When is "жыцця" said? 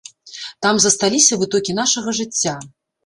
2.21-2.57